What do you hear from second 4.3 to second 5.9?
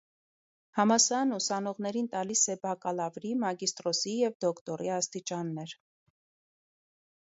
դոկտորի աստիճաններ։